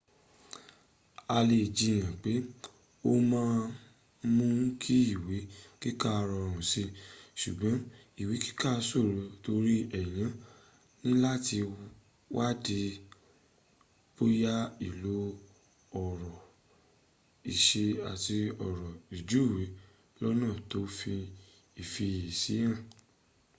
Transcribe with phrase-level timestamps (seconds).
[1.35, 2.33] a lè jiyan pe
[3.09, 3.43] o ma
[4.25, 4.45] n mú
[4.81, 5.37] kí ìwé
[5.81, 6.83] kíkà rọrùn si
[7.41, 7.77] ṣùgbọ́́n
[8.21, 10.33] ìwé kika ṣòro tori èyàn
[11.07, 11.57] níláti
[12.35, 12.81] wadi
[14.15, 14.55] bóyá
[14.87, 15.17] ilo
[16.03, 16.35] ọ̀rọ̀
[17.51, 19.63] ìṣe àti ọ̀rọ̀ ìjúwe
[20.21, 21.13] lọ́́nà tó fi
[21.81, 22.73] ifiyesi ha